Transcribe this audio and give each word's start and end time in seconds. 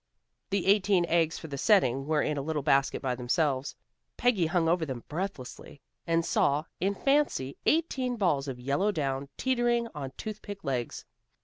The 0.49 0.65
eighteen 0.65 1.05
eggs 1.05 1.37
for 1.37 1.47
the 1.47 1.59
setting 1.59 2.07
were 2.07 2.23
in 2.23 2.35
a 2.35 2.41
little 2.41 2.63
basket 2.63 3.03
by 3.03 3.13
themselves. 3.13 3.75
Peggy 4.17 4.47
hung 4.47 4.67
over 4.67 4.83
them 4.83 5.03
breathlessly, 5.07 5.79
and 6.07 6.25
saw 6.25 6.63
in 6.79 6.95
fancy 6.95 7.55
eighteen 7.67 8.15
balls 8.15 8.47
of 8.47 8.59
yellow 8.59 8.91
down, 8.91 9.29
teetering 9.37 9.87
on 9.93 10.11
toothpick 10.17 10.63
legs. 10.63 11.05